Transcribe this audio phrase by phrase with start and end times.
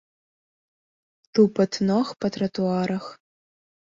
[1.33, 3.05] Тупат ног па тратуарах.